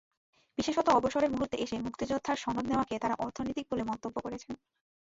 বিশেষত 0.57 0.87
অবসরের 0.89 1.33
মুহূর্তে 1.33 1.55
এসে 1.57 1.75
মুক্তিযোদ্ধার 1.79 2.37
সনদ 2.37 2.65
নেওয়াকে 2.67 2.95
তাঁরা 2.99 3.15
অনৈতিক 3.21 3.65
বলে 3.71 3.83
মন্তব্য 3.83 4.15
করেছেন। 4.21 4.53